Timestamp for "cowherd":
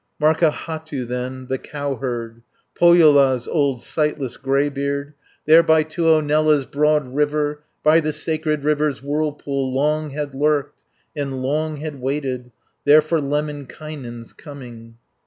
1.59-2.41